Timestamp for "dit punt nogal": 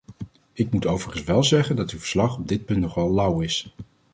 2.47-3.11